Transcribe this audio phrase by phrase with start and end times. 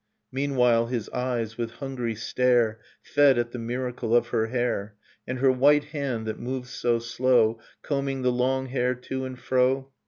[0.31, 4.95] Meanwhile his eyes, with hungry stare, Fed at the miracle of her hair;
[5.27, 9.91] And her white hand that moved so slow, Combing the long hair to and fro.